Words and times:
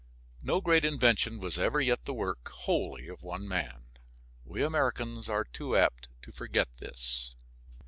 No 0.41 0.61
great 0.61 0.83
invention 0.83 1.39
was 1.39 1.59
ever 1.59 1.79
yet 1.79 2.05
the 2.05 2.13
work, 2.15 2.49
wholly, 2.61 3.07
of 3.07 3.21
one 3.21 3.47
man. 3.47 3.83
We 4.43 4.63
Americans 4.63 5.29
are 5.29 5.43
too 5.43 5.75
apt 5.77 6.07
to 6.23 6.31
forget 6.31 6.69
this. 6.79 7.35